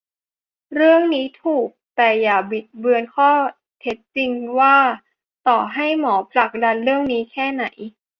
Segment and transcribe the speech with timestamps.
[0.75, 3.31] เรื่องนี้ถูก แต่อย่าบิดเบือนข้อ
[3.79, 4.77] เท็จจริงว่า
[5.47, 7.65] ต่อให้หมอผลักดันเรื่องนี้แค่ไหน